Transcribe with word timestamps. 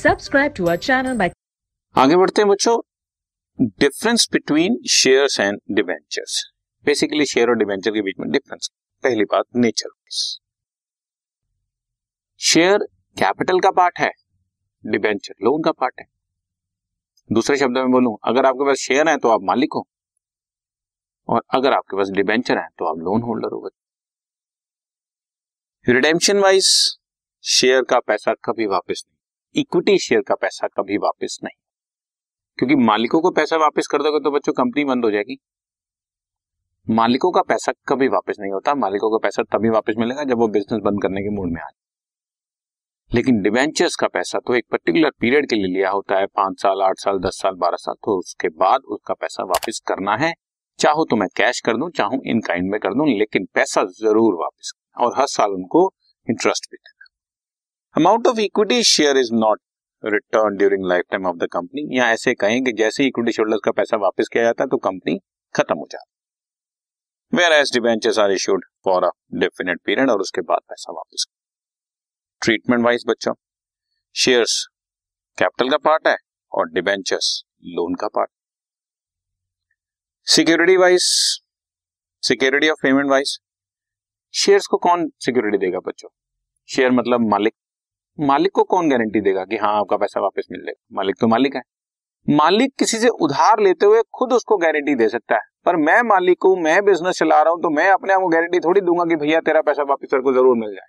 Subscribe 0.00 0.54
to 0.54 0.68
our 0.68 0.80
channel 0.84 1.16
by 1.20 1.26
आगे 1.94 2.16
बढ़ते 2.16 2.42
हैं 2.42 2.48
बच्चों। 2.48 2.76
Difference 3.80 4.28
between 4.32 4.76
shares 4.90 5.38
and 5.40 5.58
debentures 5.70 6.36
basically 6.86 7.26
share 7.26 7.50
और 7.50 7.56
डिवेंचर 7.56 7.90
के 7.90 8.02
बीच 8.02 8.14
में 8.20 8.30
डिफरेंस 8.32 8.70
पहली 9.04 9.24
बात 9.24 9.44
नेचर 9.56 9.90
शेयर 12.40 12.86
कैपिटल 13.16 13.60
का 13.60 13.70
पार्ट 13.72 13.98
है 13.98 14.10
डिवेंचर 14.84 15.34
लोन 15.44 15.62
का 15.62 15.72
पार्ट 15.72 16.00
है। 16.00 16.06
दूसरे 17.30 17.56
शब्दों 17.56 17.82
में 17.82 17.92
बोलूँ, 17.92 18.16
अगर 18.24 18.46
आपके 18.46 18.66
पास 18.66 18.78
शेयर 18.78 19.08
है 19.08 19.16
तो 19.18 19.28
आप 19.28 19.40
मालिक 19.44 19.72
हो, 19.74 19.86
और 21.28 21.42
अगर 21.54 21.72
आपके 21.72 21.96
पास 21.96 22.10
डिबेंचर 22.16 22.58
है 22.58 22.68
तो 22.78 22.84
आप 22.86 22.98
लोन 23.04 23.22
होल्डर 23.22 23.52
हो 23.54 23.60
गए 23.60 23.74
रिडेम्पशन 25.86 26.38
वाइज 26.40 26.66
शेयर 27.44 27.82
का 27.90 27.98
पैसा 28.00 28.34
कभी 28.44 28.66
वापस 28.68 29.04
नहीं 29.06 29.18
इक्विटी 29.54 29.98
शेयर 29.98 30.20
का 30.20 30.34
पैसा 30.34 30.66
कभी 30.66 30.96
वापस 30.96 31.38
नहीं। 31.44 31.58
क्योंकि 32.58 32.74
मालिकों 32.74 33.20
को 33.20 33.30
पैसा 33.30 33.56
वापस 33.56 33.86
कर 33.86 34.02
दोगे 34.02 34.20
तो 34.20 34.30
बच्चों, 34.30 34.52
कंपनी 34.52 34.84
बंद 34.84 35.04
हो 35.04 35.10
जाएगी। 35.10 35.38
मालिकों 36.86 37.30
का 37.32 37.42
पैसा 37.42 37.72
कभी 37.88 38.08
वापस 38.08 38.36
नहीं 38.40 38.52
होता। 38.52 38.74
मालिकों 38.74 39.10
का 39.10 39.18
पैसा 39.22 39.42
तभी 39.42 39.68
वापस 39.68 39.94
मिलेगा 39.98 40.24
जब 40.24 40.38
वो 40.38 40.48
बिज़नेस 40.48 40.80
बंद 40.84 41.02
करने 41.02 41.22
के 41.22 41.30
मूड 41.30 41.52
में 41.52 41.60
आ 41.60 41.64
जाए। 41.64 41.78
लेकिन 43.12 43.40
डिवेंचर्स 43.42 43.96
का 43.96 44.06
पैसा 44.06 44.38
तो 44.38 44.54
एक 44.54 44.64
पर्टिकुलर 44.70 45.10
पीरियड 45.10 45.48
के 45.48 45.56
लिए 45.56 45.66
लिया 45.66 45.90
होता 45.90 46.18
है। 46.18 46.26
पाँच 46.26 46.60
साल, 46.62 46.82
आठ 46.82 46.98
साल, 46.98 47.18
दस 47.18 47.38
साल, 47.42 47.54
बारह 47.54 47.76
साल 47.76 47.94
तो 47.94 48.18
उसके 48.18 48.48
बाद 48.48 48.80
उसका 48.80 49.14
पैसा 49.14 49.44
वापस 49.44 49.80
करना 49.86 50.16
है। 50.16 50.32
चाहो 50.78 51.04
तो 51.04 51.16
मैं 51.16 51.28
कैश 51.36 51.60
कर 51.60 51.76
दूँ, 51.76 51.90
चाहूँ 51.90 52.20
इन 52.26 52.40
काइंड 52.40 52.70
में 52.70 52.78
कर 52.80 52.94
दूँ, 52.94 53.08
लेकिन 53.08 53.46
पैसा 53.54 53.84
ज़रूर 53.84 54.34
वापस। 54.34 54.72
और 54.98 55.14
हर 55.18 55.26
साल 55.26 55.50
उनको 55.50 55.90
इंटरेस्ट 56.28 56.70
भी 56.70 56.76
amount 57.96 58.26
of 58.26 58.38
equity 58.40 58.82
share 58.82 59.16
is 59.16 59.32
not 59.34 59.60
return 60.04 60.56
during 60.56 60.84
life 60.88 61.04
time 61.10 61.26
of 61.26 61.36
the 61.36 61.46
company 61.52 61.98
या 61.98 62.10
ऐसे 62.10 62.34
कहें 62.34 62.62
कि 62.64 62.72
जैसे 62.72 63.06
इक्विटी 63.06 63.32
शेयरहोल्डर्स 63.32 63.60
का 63.64 63.70
पैसा 63.70 63.96
वापस 63.96 64.28
किया 64.32 64.42
जाता 64.44 64.64
है 64.64 64.68
तो 64.68 64.76
कंपनी 64.76 65.16
खत्म 65.54 65.76
हो 65.78 65.86
जाती 65.90 67.36
whereas 67.52 67.72
debentures 67.72 68.18
are 68.18 68.32
issued 68.32 68.64
for 68.84 69.04
a 69.04 69.10
definite 69.34 69.80
period 69.84 70.10
और 70.10 70.20
उसके 70.20 70.40
बाद 70.40 70.60
पैसा 70.68 70.92
वापस। 70.92 71.26
ट्रीटमेंट 72.42 72.84
वाइज 72.84 73.04
बच्चों 73.08 73.34
शेयर्स 74.14 74.54
कैपिटल 75.38 75.70
का 75.70 75.76
पार्ट 75.76 76.06
है 76.08 76.16
और 76.52 76.70
डिबेंचर्स 76.70 77.44
लोन 77.64 77.94
का 77.94 78.08
part 78.08 78.30
security 80.26 80.76
wise 80.76 81.02
security 82.22 82.68
of 82.68 82.82
payment 82.82 83.10
wise 83.10 83.38
shares 84.34 84.66
को 84.66 84.76
कौन 84.78 85.10
सिक्योरिटी 85.20 85.58
देगा 85.58 85.78
बच्चों? 85.78 86.08
शेयर 86.68 86.90
मतलब 86.90 87.28
मालिक। 87.30 87.54
मालिक 88.18 88.52
को 88.52 88.62
कौन 88.64 88.88
गारंटी 88.90 89.20
देगा 89.20 89.44
कि 89.44 89.56
हाँ 89.56 89.72
आपका 89.74 89.96
पैसा 89.96 90.20
वापस 90.20 90.46
मिल 90.52 90.60
जाएगा 90.60 90.96
मालिक 90.96 91.16
तो 91.20 91.26
मालिक 91.28 91.54
है। 91.56 91.62
मालिक 92.26 92.72
किसी 92.78 92.98
से 92.98 93.08
उधार 93.20 93.60
लेते 93.60 93.86
हुए 93.86 94.00
खुद 94.14 94.32
उसको 94.32 94.56
गारंटी 94.58 94.94
दे 94.94 95.08
सकता 95.08 95.34
है। 95.34 95.40
पर 95.66 95.76
मैं 95.78 96.00
मालिक 96.04 96.44
हूँ 96.44 96.56
मैं 96.62 96.80
बिज़नेस 96.84 97.18
चला 97.18 97.40
रहा 97.42 97.52
हूँ 97.52 97.62
तो 97.62 97.70
मैं 97.70 97.88
अपने 97.90 98.12
आप 98.12 98.20
को 98.20 98.28
गारंटी 98.28 98.58
थोड़ी 98.60 98.80
दूँगा 98.80 99.04
कि 99.04 99.16
भैया 99.16 99.40
तेरा 99.40 99.60
पैसा 99.62 99.82
वापस 99.84 100.10
तेरे 100.10 100.22
को 100.22 100.32
ज़रूर 100.32 100.56
मिल 100.56 100.74
जाए। 100.74 100.88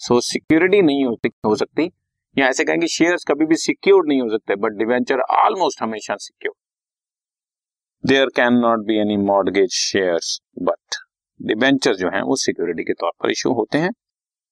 सो 0.00 0.20
सिक्योरिटी 0.22 0.80
नहीं 0.82 1.04
हो, 1.04 1.16
हो 1.46 1.56
सकती। 1.56 1.90
या 2.36 2.46
ऐसे 2.48 2.64
कहेंगे 2.64 2.86
शेयर्स 2.88 3.24
कभी 3.24 3.46
भी 3.46 3.56
सिक्योर 3.56 4.06
नहीं 4.06 4.20
हो 4.20 4.28
सकते 4.28 4.54
बट 4.56 4.78
डिवेंचर 4.78 5.20
ऑलमोस्ट 5.34 5.82
हमेशा 5.82 6.16
secure 6.18 6.54
there 8.04 8.28
can 8.36 8.54
not 8.58 8.86
be 8.86 8.98
any 9.00 9.16
mortgage 9.18 9.70
shares 9.72 10.38
but 10.62 10.96
debenture 11.40 11.94
जो 11.96 12.10
है 12.14 12.22
वो 12.22 12.36
सिक्योरिटी 12.36 12.84
के 12.84 12.92
तौर 12.94 13.10
पर 13.22 13.30
इशू 13.30 13.52
होते 13.52 13.78
हैं। 13.78 13.90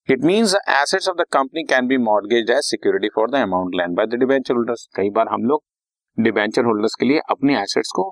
It 0.09 0.25
means 0.25 0.55
assets 0.55 1.09
of 1.09 1.17
the 1.17 1.25
company 1.33 1.63
can 1.63 1.87
be 1.87 1.97
mortgage 1.97 2.51
as 2.51 2.65
security 2.65 3.09
for 3.09 3.31
the 3.31 3.35
amount 3.35 3.75
lend 3.75 3.95
by 3.97 4.07
the 4.07 4.15
debenture 4.15 4.55
holders 4.55 4.87
कई 4.97 5.11
बार 5.11 5.29
हम 5.29 5.45
लोग 5.45 5.63
डिबेंचर 6.19 6.65
होल्डर्स 6.65 6.95
के 7.01 7.07
लिए 7.07 7.21
अपने 7.31 7.61
एसेट्स 7.61 7.91
को 7.97 8.05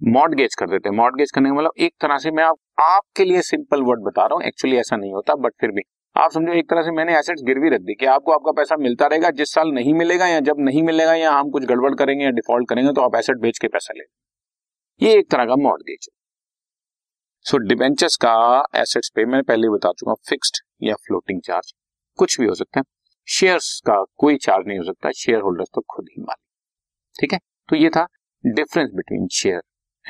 मॉडगेज 0.00 0.54
कर 0.54 0.70
देते 0.70 0.88
हैं। 0.88 0.96
मॉडगेज 0.96 1.30
करने 1.30 1.48
का 1.48 1.54
मतलब 1.54 1.72
एक 1.78 1.92
तरह 2.02 2.18
से 2.18 2.30
मैं 2.30 2.44
आप, 2.44 2.56
आपके 2.82 3.24
लिए 3.24 3.42
सिंपल 3.42 3.82
वर्ड 3.82 4.00
बता 4.00 4.26
रहा 4.26 4.34
हूँ। 4.34 4.42
एक्चुअली 4.42 4.76
ऐसा 4.76 4.96
नहीं 4.96 5.12
होता 5.12 5.34
बट 5.34 5.52
फिर 5.60 5.70
भी। 5.70 5.82
आप 6.16 6.30
समझो 6.30 6.52
एक 6.52 6.70
तरह 6.70 6.82
से 6.82 6.90
मैंने 6.90 7.18
एसेट्स 7.18 7.42
गिरवी 7.42 7.70
रख 7.70 7.80
दी। 7.80 7.94
कि 7.94 8.06
आपको 8.06 8.32
आपका 8.32 8.52
पैसा 8.52 8.76
मिलता 8.76 9.06
रहेगा 9.06 9.30
जिस 9.30 9.52
साल 9.52 9.72
नहीं 9.72 9.94
मिलेगा 9.94 10.26
या 10.26 10.40
जब 10.40 10.60
नहीं 10.60 10.82
मिलेगा 10.82 11.14
या 11.14 11.32
हम 11.32 11.50
कुछ 11.50 11.64
गड़बड़ 11.64 11.94
करेंगे 11.94 12.24
या 12.24 12.30
डिफ़ॉल्ट 12.30 12.68
करेंगे 12.68 12.92
तो 12.92 13.00
आप 13.00 13.16
एसेट 13.16 13.40
बेच 13.40 13.58
के 13.58 13.68
पैसा 13.68 13.94
ले 13.96 14.04
ये 15.00 15.18
एक 15.18 15.30
तरह 15.30 15.44
का 15.44 15.56
मॉडगेज 15.62 16.08
सो 17.46 17.58
डिबेंचर्स 17.58 18.16
का 18.16 18.62
एसेट्स 18.74 19.08
पे 19.08 19.24
मैं 19.24 19.42
पहले 19.42 19.68
बता 19.68 19.92
चुका 19.92 20.14
फिक्स्ड 20.14 20.56
या 20.82 20.94
फ्लोटिंग 20.94 21.40
चार्ज 21.40 21.74
कुछ 22.16 22.40
भी 22.40 22.46
हो 22.46 22.54
सकता 22.54 22.80
है 22.80 22.84
शेयर्स 23.28 23.80
का 23.80 24.04
कोई 24.18 24.36
चार्ज 24.36 24.66
नहीं 24.66 24.78
हो 24.78 24.84
सकता 24.84 25.10
शेयर 25.10 25.40
होल्डर्स 25.40 25.68
तो 25.74 25.80
खुद 25.80 26.06
ही 26.10 26.22
मालिक 26.22 27.20
ठीक 27.20 27.32
है 27.32 27.38
तो 27.68 27.76
ये 27.76 27.88
था 27.88 28.06
difference 28.46 28.90
between 28.94 29.28
share 29.32 29.60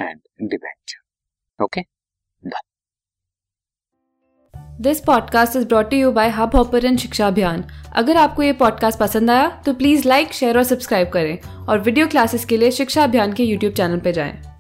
and 0.02 0.48
debenture 0.50 1.64
okay 1.64 1.80
done 2.44 2.60
this 4.80 5.00
podcast 5.00 5.56
is 5.56 5.66
brought 5.66 5.92
you 5.92 6.12
by 6.12 6.28
Hubhopper 6.56 6.96
शिक्षा 6.96 7.26
अभियान 7.26 7.64
अगर 7.96 8.16
आपको 8.16 8.42
ये 8.42 8.52
पॉडकास्ट 8.52 8.98
पसंद 8.98 9.30
आया 9.30 9.62
तो 9.66 9.74
प्लीज़ 9.74 10.08
लाइक 10.08 10.32
शेयर 10.32 10.56
और 10.56 10.64
सब्सक्राइब 10.64 11.08
करें 11.08 11.66
और 11.66 11.80
वीडियो 11.80 12.06
क्लासेस 12.06 12.44
के 12.44 12.56
लिए 12.56 12.70
शिक्षा 12.70 13.04
अभियान 13.04 13.32
के 13.32 13.44
यूट्यूब 13.44 13.74
चैनल 13.74 14.00
पर 14.00 14.10
जाएँ। 14.10 14.53